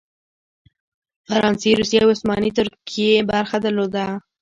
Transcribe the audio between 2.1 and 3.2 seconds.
عثماني ترکیې